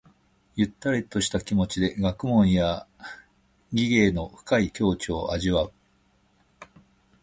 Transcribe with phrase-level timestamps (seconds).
[0.55, 2.87] ゆったりとした気持ちで学問や
[3.71, 5.71] 技芸の深い境地を味わう。